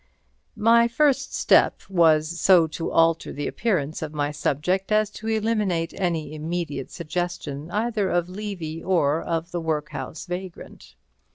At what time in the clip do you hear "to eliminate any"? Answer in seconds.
5.11-6.33